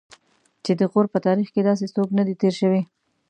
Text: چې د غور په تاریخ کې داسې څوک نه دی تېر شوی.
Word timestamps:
چې 0.63 0.71
د 0.79 0.81
غور 0.91 1.05
په 1.13 1.19
تاریخ 1.27 1.47
کې 1.53 1.61
داسې 1.69 1.85
څوک 1.95 2.09
نه 2.17 2.23
دی 2.27 2.35
تېر 2.41 2.53
شوی. 2.61 2.81